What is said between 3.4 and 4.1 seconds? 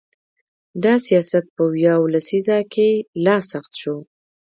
سخت شو.